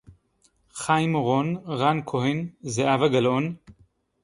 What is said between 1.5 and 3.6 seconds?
רן כהן, זהבה גלאון